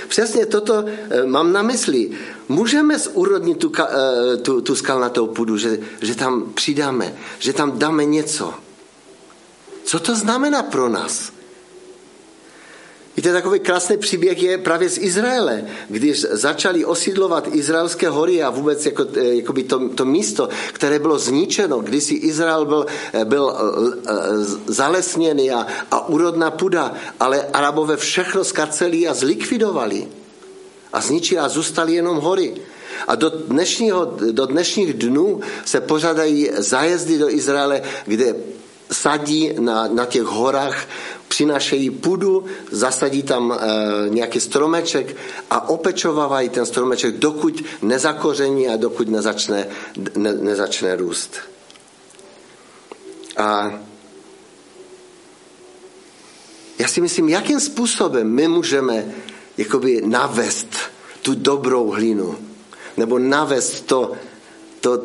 Přesně 0.07 0.45
toto 0.45 0.85
eh, 0.87 1.25
mám 1.25 1.53
na 1.53 1.61
mysli. 1.61 2.09
Můžeme 2.49 2.99
zúrodnit 2.99 3.57
tu, 3.57 3.71
eh, 3.79 4.37
tu, 4.37 4.61
tu 4.61 4.75
skalnatou 4.75 5.27
půdu, 5.27 5.57
že, 5.57 5.79
že 6.01 6.15
tam 6.15 6.51
přidáme, 6.53 7.15
že 7.39 7.53
tam 7.53 7.79
dáme 7.79 8.05
něco. 8.05 8.53
Co 9.83 9.99
to 9.99 10.15
znamená 10.15 10.63
pro 10.63 10.89
nás? 10.89 11.31
Víte, 13.17 13.33
takový 13.33 13.59
krásný 13.59 13.97
příběh 13.97 14.43
je 14.43 14.57
právě 14.57 14.89
z 14.89 14.97
Izraele, 14.97 15.65
když 15.89 16.21
začali 16.21 16.85
osídlovat 16.85 17.47
izraelské 17.51 18.09
hory 18.09 18.43
a 18.43 18.49
vůbec 18.49 18.85
jako, 18.85 19.05
eh, 19.15 19.35
jako 19.35 19.53
by 19.53 19.63
to, 19.63 19.89
to 19.89 20.05
místo, 20.05 20.49
které 20.73 20.99
bylo 20.99 21.19
zničeno, 21.19 21.79
když 21.79 22.03
si 22.03 22.13
Izrael 22.13 22.65
byl, 22.65 22.85
eh, 23.13 23.25
byl 23.25 23.55
zalesněný 24.65 25.51
a, 25.51 25.67
a 25.91 26.07
úrodná 26.07 26.51
půda, 26.51 26.93
ale 27.19 27.41
Arabové 27.53 27.97
všechno 27.97 28.43
skaceli 28.43 29.07
a 29.07 29.13
zlikvidovali 29.13 30.24
a 30.95 31.01
zničili 31.01 31.39
a 31.39 31.49
zůstali 31.49 31.93
jenom 31.93 32.17
hory. 32.17 32.55
A 33.07 33.15
do, 33.15 33.29
dnešního, 33.29 34.17
do 34.31 34.45
dnešních 34.45 34.93
dnů 34.93 35.41
se 35.65 35.81
pořádají 35.81 36.49
zájezdy 36.57 37.17
do 37.17 37.29
Izraele, 37.29 37.81
kde 38.05 38.35
sadí 38.91 39.51
na, 39.59 39.87
na 39.87 40.05
těch 40.05 40.23
horách 40.23 40.87
přinášejí 41.27 41.89
půdu, 41.89 42.45
zasadí 42.71 43.23
tam 43.23 43.51
e, 43.51 43.57
nějaký 44.09 44.39
stromeček 44.39 45.15
a 45.49 45.69
opečovávají 45.69 46.49
ten 46.49 46.65
stromeček, 46.65 47.17
dokud 47.17 47.63
nezakoření 47.81 48.67
a 48.67 48.77
dokud 48.77 49.09
nezačne, 49.09 49.67
ne, 50.15 50.33
nezačne 50.33 50.95
růst. 50.95 51.35
A 53.37 53.79
já 56.79 56.87
si 56.87 57.01
myslím, 57.01 57.29
jakým 57.29 57.59
způsobem 57.59 58.27
my 58.27 58.47
můžeme 58.47 59.05
jakoby 59.57 60.01
navést 60.05 60.67
tu 61.21 61.35
dobrou 61.35 61.89
hlinu, 61.91 62.37
nebo 62.97 63.19
navést 63.19 63.85
to, 63.85 64.11
to, 64.79 65.03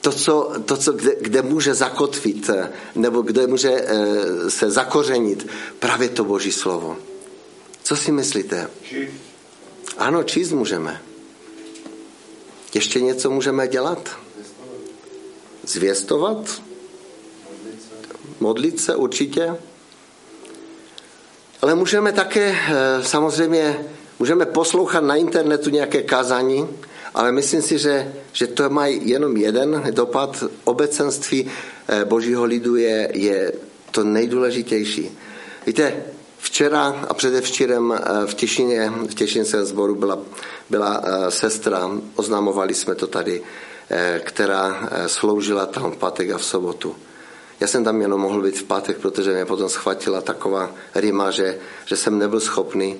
to, 0.00 0.12
co, 0.12 0.52
to 0.64 0.76
co, 0.76 0.92
kde, 0.92 1.16
kde 1.20 1.42
může 1.42 1.74
zakotvit, 1.74 2.50
eh, 2.50 2.72
nebo 2.94 3.22
kde 3.22 3.46
může 3.46 3.72
eh, 3.72 4.50
se 4.50 4.70
zakořenit 4.70 5.46
právě 5.78 6.08
to 6.08 6.24
Boží 6.24 6.52
slovo. 6.52 6.96
Co 7.82 7.96
si 7.96 8.12
myslíte? 8.12 8.70
Číst. 8.82 9.12
Ano, 9.98 10.22
číst 10.22 10.52
můžeme. 10.52 11.02
Ještě 12.74 13.00
něco 13.00 13.30
můžeme 13.30 13.68
dělat? 13.68 14.18
Zvěstovat? 15.62 16.62
Modlit 18.40 18.80
se 18.80 18.96
určitě. 18.96 19.56
Ale 21.62 21.74
můžeme 21.74 22.12
také 22.12 22.56
eh, 22.56 23.04
samozřejmě 23.04 23.78
můžeme 24.18 24.46
poslouchat 24.46 25.04
na 25.04 25.16
internetu 25.16 25.70
nějaké 25.70 26.02
kázání, 26.02 26.68
ale 27.14 27.32
myslím 27.32 27.62
si, 27.62 27.78
že, 27.78 28.12
že 28.32 28.46
to 28.46 28.70
má 28.70 28.86
jenom 28.86 29.36
jeden 29.36 29.84
dopad. 29.90 30.44
Obecenství 30.64 31.50
eh, 31.88 32.04
božího 32.04 32.44
lidu 32.44 32.76
je, 32.76 33.10
je 33.14 33.52
to 33.90 34.04
nejdůležitější. 34.04 35.18
Víte, 35.66 36.02
včera 36.38 37.04
a 37.08 37.14
předevčírem 37.14 37.92
eh, 37.92 38.26
v 38.26 38.34
Těšině, 38.34 38.92
v 39.10 39.14
Těšinském 39.14 39.64
sboru 39.64 39.94
byla, 39.94 40.18
byla 40.70 41.02
sestra, 41.28 41.90
oznamovali 42.16 42.74
jsme 42.74 42.94
to 42.94 43.06
tady, 43.06 43.42
která 44.20 44.88
sloužila 45.06 45.66
tam 45.66 45.92
v 45.92 45.96
pátek 45.96 46.30
a 46.30 46.38
v 46.38 46.44
sobotu. 46.44 46.96
Já 47.60 47.66
jsem 47.66 47.84
tam 47.84 48.00
jenom 48.00 48.20
mohl 48.20 48.42
být 48.42 48.58
v 48.58 48.64
pátek, 48.64 48.98
protože 48.98 49.32
mě 49.32 49.44
potom 49.44 49.68
schvatila 49.68 50.20
taková 50.20 50.70
rima, 50.94 51.30
že, 51.30 51.58
že 51.86 51.96
jsem 51.96 52.18
nebyl 52.18 52.40
schopný. 52.40 52.96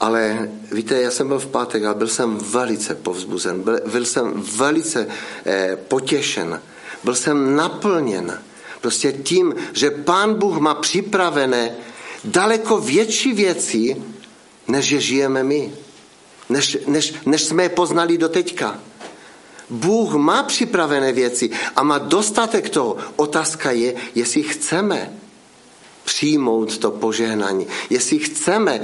Ale 0.00 0.50
víte, 0.72 1.00
já 1.00 1.10
jsem 1.10 1.28
byl 1.28 1.38
v 1.38 1.46
pátek 1.46 1.84
a 1.84 1.94
byl 1.94 2.08
jsem 2.08 2.36
velice 2.36 2.94
povzbuzen, 2.94 3.62
byl, 3.62 3.80
byl 3.92 4.04
jsem 4.04 4.32
velice 4.56 5.06
eh, 5.46 5.78
potěšen, 5.88 6.60
byl 7.04 7.14
jsem 7.14 7.56
naplněn 7.56 8.38
prostě 8.80 9.12
tím, 9.12 9.54
že 9.72 9.90
Pán 9.90 10.34
Bůh 10.34 10.58
má 10.58 10.74
připravené 10.74 11.76
daleko 12.24 12.78
větší 12.78 13.32
věci, 13.32 13.96
než 14.68 14.90
je 14.90 15.00
žijeme 15.00 15.42
my, 15.42 15.72
než, 16.48 16.78
než, 16.86 17.14
než 17.26 17.44
jsme 17.44 17.62
je 17.62 17.68
poznali 17.68 18.18
do 18.18 18.28
teďka. 18.28 18.78
Bůh 19.70 20.14
má 20.14 20.42
připravené 20.42 21.12
věci 21.12 21.50
a 21.76 21.82
má 21.82 21.98
dostatek 21.98 22.70
toho. 22.70 22.96
Otázka 23.16 23.70
je, 23.70 23.94
jestli 24.14 24.42
chceme 24.42 25.12
přijmout 26.04 26.78
to 26.78 26.90
požehnání, 26.90 27.66
jestli 27.90 28.18
chceme 28.18 28.80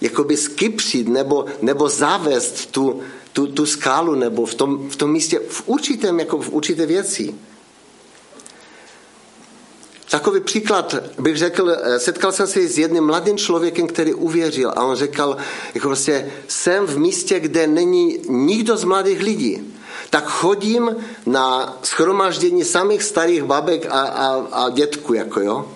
jakoby 0.00 0.36
skypřit 0.36 1.08
nebo, 1.08 1.44
nebo 1.62 1.88
zavést 1.88 2.66
tu, 2.66 3.00
tu, 3.32 3.46
tu 3.46 3.66
skálu 3.66 4.14
nebo 4.14 4.46
v 4.46 4.54
tom, 4.54 4.90
v 4.90 4.96
tom 4.96 5.12
místě 5.12 5.40
v 5.48 5.62
určitém, 5.66 6.20
jako 6.20 6.38
v 6.38 6.50
určité 6.50 6.86
věci. 6.86 7.34
Takový 10.10 10.40
příklad 10.40 10.94
bych 11.18 11.36
řekl, 11.36 11.76
setkal 11.98 12.32
jsem 12.32 12.46
se 12.46 12.68
s 12.68 12.78
jedním 12.78 13.04
mladým 13.04 13.38
člověkem, 13.38 13.86
který 13.86 14.14
uvěřil 14.14 14.70
a 14.70 14.84
on 14.84 14.96
řekl, 14.96 15.36
jako 15.74 15.88
prostě 15.88 16.32
jsem 16.48 16.86
v 16.86 16.98
místě, 16.98 17.40
kde 17.40 17.66
není 17.66 18.18
nikdo 18.28 18.76
z 18.76 18.84
mladých 18.84 19.20
lidí. 19.22 19.74
Tak 20.12 20.28
chodím 20.28 20.96
na 21.26 21.78
schromaždění 21.82 22.64
samých 22.64 23.02
starých 23.02 23.42
babek 23.44 23.86
a, 23.90 24.00
a, 24.00 24.46
a 24.52 24.70
dětku, 24.70 25.14
jako 25.14 25.40
jo. 25.40 25.72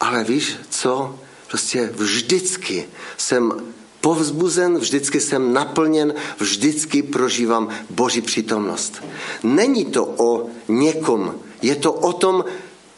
Ale 0.00 0.24
víš 0.24 0.56
co? 0.70 1.18
Prostě 1.48 1.90
vždycky 1.94 2.88
jsem 3.16 3.52
povzbuzen, 4.00 4.78
vždycky 4.78 5.20
jsem 5.20 5.52
naplněn, 5.52 6.14
vždycky 6.38 7.02
prožívám 7.02 7.68
Boží 7.90 8.20
přítomnost. 8.20 9.02
Není 9.42 9.84
to 9.84 10.14
o 10.16 10.46
někom, 10.68 11.34
je 11.62 11.76
to 11.76 11.92
o 11.92 12.12
tom, 12.12 12.44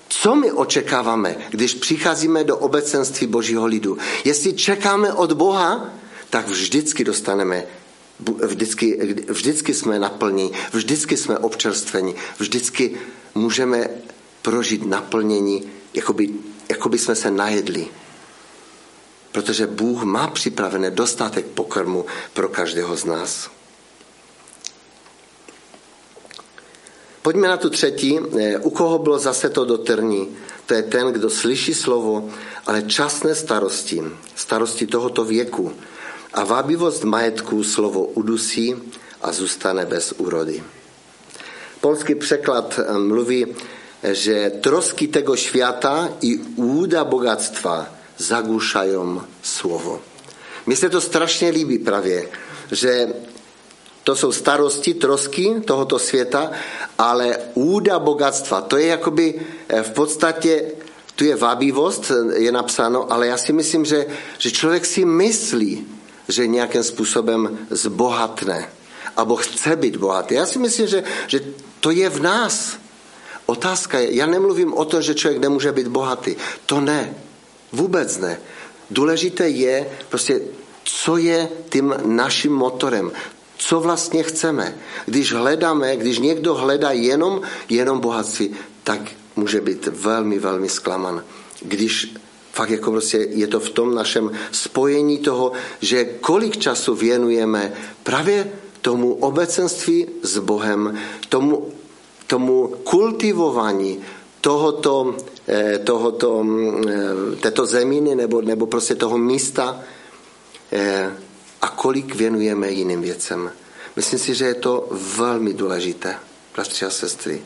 co 0.08 0.34
my 0.34 0.52
očekáváme, 0.52 1.36
když 1.50 1.74
přicházíme 1.74 2.44
do 2.44 2.56
obecenství 2.56 3.26
Božího 3.26 3.66
lidu. 3.66 3.98
Jestli 4.24 4.52
čekáme 4.52 5.12
od 5.12 5.32
Boha, 5.32 5.88
tak 6.30 6.48
vždycky 6.48 7.04
dostaneme, 7.04 7.64
vždycky, 8.42 9.14
vždycky 9.28 9.74
jsme 9.74 9.98
naplní, 9.98 10.52
vždycky 10.72 11.16
jsme 11.16 11.38
občerstveni, 11.38 12.14
vždycky 12.38 12.96
můžeme 13.34 13.88
prožít 14.42 14.86
naplnění, 14.86 15.62
jako 15.94 16.12
by, 16.12 16.30
jako 16.68 16.88
by 16.88 16.98
jsme 16.98 17.14
se 17.14 17.30
najedli 17.30 17.88
protože 19.32 19.66
Bůh 19.66 20.02
má 20.02 20.28
připravené 20.28 20.90
dostatek 20.90 21.46
pokrmu 21.46 22.06
pro 22.32 22.48
každého 22.48 22.96
z 22.96 23.04
nás. 23.04 23.50
Pojďme 27.22 27.48
na 27.48 27.56
tu 27.56 27.70
třetí. 27.70 28.18
Eh, 28.38 28.58
u 28.58 28.70
koho 28.70 28.98
bylo 28.98 29.18
zase 29.18 29.48
to 29.48 29.64
dotrní? 29.64 30.28
To 30.66 30.74
je 30.74 30.82
ten, 30.82 31.06
kdo 31.12 31.30
slyší 31.30 31.74
slovo, 31.74 32.30
ale 32.66 32.82
časné 32.82 33.34
starosti, 33.34 34.02
starosti 34.34 34.86
tohoto 34.86 35.24
věku 35.24 35.72
a 36.34 36.44
vábivost 36.44 37.04
majetku 37.04 37.64
slovo 37.64 38.04
udusí 38.04 38.74
a 39.22 39.32
zůstane 39.32 39.86
bez 39.86 40.12
úrody. 40.12 40.62
Polský 41.80 42.14
překlad 42.14 42.78
eh, 42.78 42.98
mluví, 42.98 43.46
že 44.02 44.50
trosky 44.60 45.08
tego 45.08 45.36
świata 45.36 46.08
i 46.20 46.38
úda 46.56 47.04
bogatstwa 47.04 47.86
zagłušają 48.18 49.22
słowo. 49.42 50.00
Mně 50.66 50.76
se 50.76 50.88
to 50.88 51.00
strašně 51.00 51.50
líbí 51.50 51.78
právě, 51.78 52.28
že 52.72 53.08
to 54.04 54.16
jsou 54.16 54.32
starosti, 54.32 54.94
trosky 54.94 55.54
tohoto 55.64 55.98
světa, 55.98 56.50
ale 56.98 57.38
úda 57.54 57.98
bogatstva, 57.98 58.60
to 58.60 58.76
je 58.76 58.86
jakoby 58.86 59.40
eh, 59.68 59.82
v 59.82 59.90
podstatě, 59.90 60.64
tu 61.14 61.24
je 61.24 61.36
vábivost, 61.36 62.12
je 62.34 62.52
napsáno, 62.52 63.12
ale 63.12 63.26
já 63.26 63.36
si 63.36 63.52
myslím, 63.52 63.84
že, 63.84 64.06
že 64.38 64.50
člověk 64.50 64.86
si 64.86 65.04
myslí, 65.04 65.86
že 66.32 66.46
nějakým 66.46 66.82
způsobem 66.82 67.58
zbohatne, 67.70 68.68
abo 69.16 69.36
chce 69.36 69.76
být 69.76 69.96
bohatý. 69.96 70.34
Já 70.34 70.46
si 70.46 70.58
myslím, 70.58 70.86
že, 70.86 71.04
že 71.26 71.40
to 71.80 71.90
je 71.90 72.08
v 72.08 72.20
nás. 72.20 72.76
Otázka 73.46 73.98
je, 73.98 74.16
já 74.16 74.26
nemluvím 74.26 74.74
o 74.74 74.84
tom, 74.84 75.02
že 75.02 75.14
člověk 75.14 75.40
nemůže 75.42 75.72
být 75.72 75.88
bohatý. 75.88 76.36
To 76.66 76.80
ne. 76.80 77.14
Vůbec 77.72 78.18
ne. 78.18 78.40
Důležité 78.90 79.48
je 79.48 79.90
prostě, 80.08 80.40
co 80.84 81.16
je 81.16 81.48
tím 81.68 81.94
naším 82.04 82.52
motorem, 82.52 83.12
co 83.56 83.80
vlastně 83.80 84.22
chceme. 84.22 84.76
Když 85.06 85.32
hledáme, 85.32 85.96
když 85.96 86.18
někdo 86.18 86.54
hledá 86.54 86.90
jenom, 86.90 87.40
jenom 87.68 88.00
bohatství, 88.00 88.56
tak 88.84 89.00
může 89.36 89.60
být 89.60 89.86
velmi, 89.86 90.38
velmi 90.38 90.68
zklaman. 90.68 91.24
Když 91.62 92.14
fakt 92.52 92.70
jako 92.70 92.90
prostě 92.90 93.18
je 93.30 93.46
to 93.46 93.60
v 93.60 93.70
tom 93.70 93.94
našem 93.94 94.30
spojení 94.52 95.18
toho, 95.18 95.52
že 95.80 96.04
kolik 96.04 96.56
času 96.56 96.94
věnujeme 96.94 97.72
právě 98.02 98.52
tomu 98.80 99.14
obecenství 99.14 100.06
s 100.22 100.38
Bohem, 100.38 100.98
tomu, 101.28 101.72
tomu 102.26 102.74
kultivování 102.84 104.00
tohoto 104.40 105.16
Eh, 105.48 105.78
tohoto, 105.78 106.42
mm, 106.42 106.88
eh, 106.88 107.36
této 107.36 107.66
zeminy 107.66 108.14
nebo, 108.14 108.42
nebo 108.42 108.66
prostě 108.66 108.94
toho 108.94 109.18
místa 109.18 109.82
eh, 110.72 111.10
a 111.62 111.68
kolik 111.68 112.14
věnujeme 112.14 112.70
jiným 112.70 113.02
věcem. 113.02 113.50
Myslím 113.96 114.18
si, 114.18 114.34
že 114.34 114.44
je 114.44 114.54
to 114.54 114.88
velmi 115.16 115.52
důležité, 115.52 116.16
bratři 116.54 116.84
a 116.84 116.90
sestry. 116.90 117.42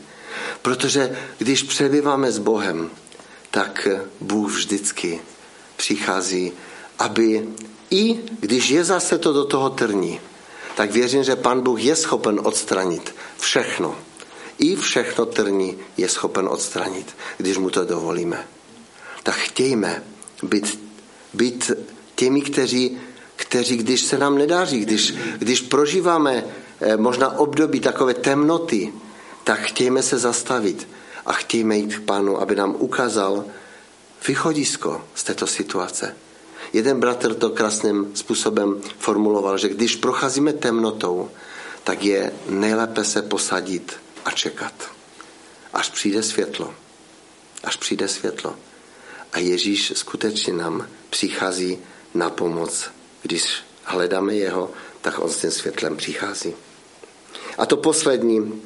Protože 0.61 1.17
když 1.37 1.63
přebýváme 1.63 2.31
s 2.31 2.37
Bohem, 2.37 2.89
tak 3.51 3.87
Bůh 4.21 4.51
vždycky 4.51 5.21
přichází, 5.77 6.51
aby 6.99 7.47
i 7.91 8.19
když 8.39 8.69
je 8.69 8.83
zase 8.83 9.17
to 9.17 9.33
do 9.33 9.45
toho 9.45 9.69
trní, 9.69 10.19
tak 10.75 10.91
věřím, 10.91 11.23
že 11.23 11.35
Pan 11.35 11.61
Bůh 11.61 11.83
je 11.83 11.95
schopen 11.95 12.39
odstranit 12.43 13.15
všechno, 13.39 13.95
i 14.59 14.75
všechno 14.75 15.25
trní 15.25 15.77
je 15.97 16.09
schopen 16.09 16.47
odstranit, 16.47 17.15
když 17.37 17.57
mu 17.57 17.69
to 17.69 17.85
dovolíme. 17.85 18.47
Tak 19.23 19.35
chtějme 19.35 20.03
být, 20.43 20.79
být 21.33 21.71
těmi, 22.15 22.41
kteří, 22.41 22.97
kteří, 23.35 23.77
když 23.77 24.01
se 24.01 24.17
nám 24.17 24.37
nedáří, 24.37 24.79
když, 24.79 25.13
když 25.37 25.61
prožíváme 25.61 26.43
eh, 26.81 26.97
možná 26.97 27.37
období 27.37 27.79
takové 27.79 28.13
temnoty, 28.13 28.93
tak 29.43 29.59
chtějme 29.59 30.03
se 30.03 30.17
zastavit 30.17 30.87
a 31.27 31.33
chtějme 31.33 31.77
jít 31.77 31.95
k 31.95 32.05
Pánu, 32.05 32.41
aby 32.41 32.55
nám 32.55 32.75
ukázal 32.79 33.45
východisko 34.27 35.07
z 35.15 35.23
této 35.23 35.47
situace. 35.47 36.15
Jeden 36.73 36.99
bratr 36.99 37.33
to 37.33 37.49
krásným 37.49 38.15
způsobem 38.15 38.81
formuloval, 38.99 39.57
že 39.57 39.69
když 39.69 39.95
procházíme 39.95 40.53
temnotou, 40.53 41.29
tak 41.83 42.03
je 42.03 42.31
nejlépe 42.49 43.03
se 43.03 43.21
posadit 43.21 43.93
a 44.25 44.31
čekat, 44.31 44.73
až 45.73 45.89
přijde 45.89 46.23
světlo. 46.23 46.73
Až 47.63 47.75
přijde 47.75 48.07
světlo. 48.07 48.55
A 49.33 49.39
Ježíš 49.39 49.93
skutečně 49.95 50.53
nám 50.53 50.87
přichází 51.09 51.79
na 52.13 52.29
pomoc. 52.29 52.89
Když 53.21 53.55
hledáme 53.83 54.35
jeho, 54.35 54.71
tak 55.01 55.19
on 55.19 55.29
s 55.29 55.37
tím 55.37 55.51
světlem 55.51 55.97
přichází. 55.97 56.53
A 57.57 57.65
to 57.65 57.77
poslední 57.77 58.61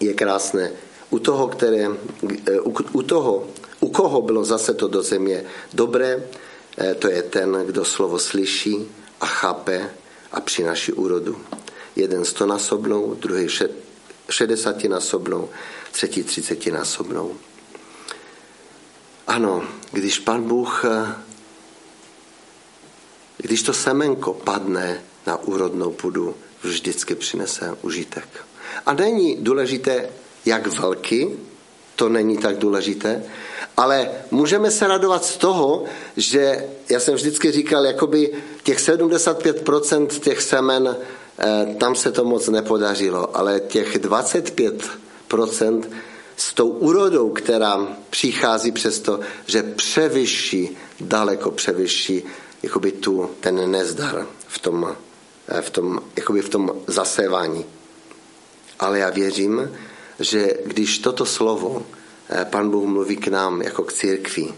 je 0.00 0.14
krásné. 0.14 0.72
U 1.14 1.18
toho, 1.18 1.48
které, 1.48 1.88
u, 2.62 2.74
u 2.92 3.02
toho, 3.02 3.46
u 3.80 3.88
koho 3.88 4.22
bylo 4.22 4.44
zase 4.44 4.74
to 4.74 4.88
do 4.88 5.02
země 5.02 5.44
dobré, 5.72 6.26
eh, 6.78 6.94
to 6.94 7.10
je 7.10 7.22
ten, 7.22 7.62
kdo 7.66 7.84
slovo 7.84 8.18
slyší 8.18 8.90
a 9.20 9.26
chápe 9.26 9.90
a 10.32 10.40
přináší 10.40 10.92
úrodu. 10.92 11.38
Jeden 11.96 12.24
stonásobnou, 12.24 13.14
druhý 13.14 13.46
60násobnou, 14.28 15.48
třetí 15.92 16.22
30násobnou. 16.22 17.30
Ano, 19.26 19.64
když 19.92 20.18
pan 20.18 20.42
Bůh 20.42 20.84
eh, 20.84 21.14
když 23.36 23.62
to 23.62 23.72
semenko 23.72 24.34
padne 24.34 25.02
na 25.26 25.36
úrodnou 25.36 25.90
půdu, 25.92 26.34
vždycky 26.62 27.14
přinese 27.14 27.76
užitek. 27.82 28.28
A 28.86 28.92
není 28.92 29.36
důležité, 29.36 30.10
jak 30.44 30.66
velký, 30.66 31.28
to 31.96 32.08
není 32.08 32.38
tak 32.38 32.58
důležité, 32.58 33.22
ale 33.76 34.10
můžeme 34.30 34.70
se 34.70 34.86
radovat 34.86 35.24
z 35.24 35.36
toho, 35.36 35.84
že 36.16 36.64
já 36.88 37.00
jsem 37.00 37.14
vždycky 37.14 37.52
říkal, 37.52 37.86
jakoby 37.86 38.32
těch 38.62 38.78
75% 38.78 40.06
těch 40.06 40.42
semen, 40.42 40.96
eh, 41.38 41.74
tam 41.78 41.94
se 41.94 42.12
to 42.12 42.24
moc 42.24 42.48
nepodařilo, 42.48 43.36
ale 43.36 43.60
těch 43.60 43.98
25% 43.98 45.90
s 46.36 46.54
tou 46.54 46.68
úrodou, 46.68 47.30
která 47.30 47.86
přichází 48.10 48.72
přesto, 48.72 49.20
že 49.46 49.62
převyší, 49.62 50.76
daleko 51.00 51.50
převyší 51.50 52.24
jakoby 52.62 52.92
tu, 52.92 53.30
ten 53.40 53.70
nezdar 53.70 54.26
v 54.48 54.58
tom, 54.58 54.96
eh, 55.48 55.62
v 55.62 55.70
tom, 55.70 56.00
jakoby 56.16 56.42
v 56.42 56.48
tom 56.48 56.72
zasévání. 56.86 57.64
Ale 58.78 58.98
já 58.98 59.10
věřím, 59.10 59.70
že 60.20 60.52
když 60.66 60.98
toto 60.98 61.26
slovo 61.26 61.86
eh, 62.28 62.44
Pan 62.44 62.70
Bůh 62.70 62.84
mluví 62.84 63.16
k 63.16 63.28
nám 63.28 63.62
jako 63.62 63.82
k 63.82 63.92
církvi, 63.92 64.54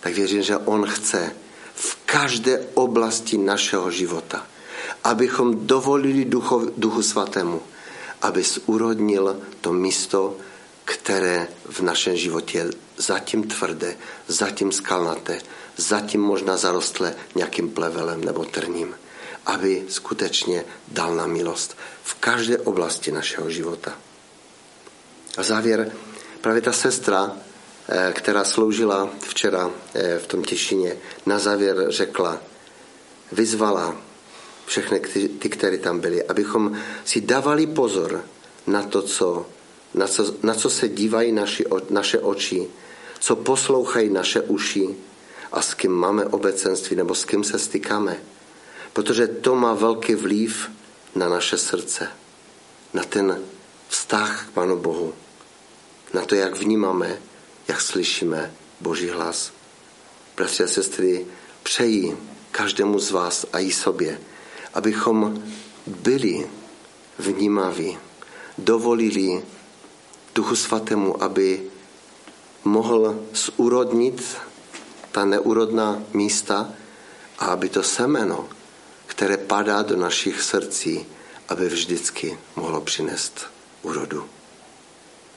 tak 0.00 0.14
věřím, 0.14 0.42
že 0.42 0.56
On 0.56 0.86
chce 0.86 1.32
v 1.74 1.98
každé 2.06 2.66
oblasti 2.74 3.38
našeho 3.38 3.90
života, 3.90 4.46
abychom 5.04 5.66
dovolili 5.66 6.24
Duchu, 6.24 6.72
Duchu 6.76 7.02
Svatému, 7.02 7.62
aby 8.22 8.42
zúrodnil 8.42 9.40
to 9.60 9.72
místo, 9.72 10.36
které 10.84 11.48
v 11.68 11.80
našem 11.80 12.16
životě 12.16 12.58
je 12.58 12.70
zatím 12.96 13.42
tvrdé, 13.42 13.96
zatím 14.28 14.72
skalnaté, 14.72 15.40
zatím 15.76 16.20
možná 16.20 16.56
zarostlé 16.56 17.14
nějakým 17.34 17.70
plevelem 17.70 18.24
nebo 18.24 18.44
trním, 18.44 18.94
aby 19.46 19.84
skutečně 19.88 20.64
dal 20.88 21.14
na 21.14 21.26
milost 21.26 21.76
v 22.02 22.14
každé 22.14 22.58
oblasti 22.58 23.12
našeho 23.12 23.50
života. 23.50 23.94
A 25.36 25.42
závěr, 25.42 25.92
právě 26.40 26.62
ta 26.62 26.72
sestra, 26.72 27.36
eh, 27.88 28.12
která 28.16 28.44
sloužila 28.44 29.10
včera 29.20 29.70
eh, 29.94 30.18
v 30.18 30.26
tom 30.26 30.44
Těšině, 30.44 30.96
na 31.26 31.38
závěr 31.38 31.86
řekla, 31.88 32.40
vyzvala 33.32 33.96
všechny 34.66 35.00
ty, 35.38 35.48
kteří 35.48 35.78
tam 35.78 36.00
byli, 36.00 36.22
abychom 36.24 36.76
si 37.04 37.20
dávali 37.20 37.66
pozor 37.66 38.24
na 38.66 38.82
to, 38.82 39.02
co, 39.02 39.46
na 39.94 40.06
co, 40.06 40.34
na 40.42 40.54
co 40.54 40.70
se 40.70 40.88
dívají 40.88 41.32
naši, 41.32 41.64
naše 41.90 42.18
oči, 42.18 42.66
co 43.20 43.36
poslouchají 43.36 44.10
naše 44.10 44.40
uši 44.40 44.88
a 45.52 45.62
s 45.62 45.74
kým 45.74 45.92
máme 45.92 46.24
obecenství 46.24 46.96
nebo 46.96 47.14
s 47.14 47.24
kým 47.24 47.44
se 47.44 47.58
stykáme. 47.58 48.16
Protože 48.92 49.26
to 49.26 49.54
má 49.54 49.74
velký 49.74 50.14
vliv 50.14 50.70
na 51.14 51.28
naše 51.28 51.58
srdce, 51.58 52.08
na 52.94 53.04
ten 53.04 53.42
vztah 53.90 54.46
k 54.46 54.50
Pánu 54.50 54.78
Bohu, 54.78 55.14
na 56.14 56.22
to, 56.22 56.34
jak 56.34 56.54
vnímáme, 56.54 57.18
jak 57.68 57.80
slyšíme 57.80 58.54
Boží 58.80 59.08
hlas. 59.08 59.52
Bratři 60.36 60.62
a 60.64 60.66
sestry, 60.66 61.26
přeji 61.62 62.18
každému 62.50 62.98
z 62.98 63.10
vás 63.10 63.46
a 63.52 63.58
i 63.58 63.72
sobě, 63.72 64.20
abychom 64.74 65.42
byli 65.86 66.50
vnímaví, 67.18 67.98
dovolili 68.58 69.42
Duchu 70.34 70.56
Svatému, 70.56 71.22
aby 71.22 71.62
mohl 72.64 73.26
zúrodnit 73.34 74.36
ta 75.12 75.24
neúrodná 75.24 76.02
místa 76.14 76.70
a 77.38 77.46
aby 77.46 77.68
to 77.68 77.82
semeno, 77.82 78.48
které 79.06 79.36
padá 79.36 79.82
do 79.82 79.96
našich 79.96 80.42
srdcí, 80.42 81.06
aby 81.48 81.68
vždycky 81.68 82.38
mohlo 82.56 82.80
přinést 82.80 83.59
úrodu. 83.82 84.28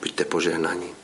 Buďte 0.00 0.24
požehnaní. 0.24 1.03